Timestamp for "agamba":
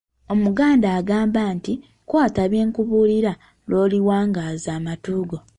0.99-1.41